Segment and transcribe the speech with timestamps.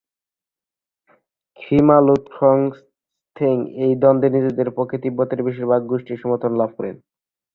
[1.57, 3.55] খ্রি-মা-লোদ-খ্র্ল-স্তেং
[3.83, 6.95] এই দ্বন্দ্বে নিজের পক্ষে তিব্বতের বেশিরভাগ গোষ্ঠীর সমর্থন লাভ করেন।